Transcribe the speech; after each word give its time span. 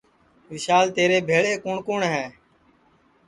وشال 0.51 0.85
تیرے 0.95 1.17
بھیݪے 1.27 1.53
کُوٹؔ 1.63 1.79
کُوٹؔ 1.85 2.01
ہے 2.13 2.25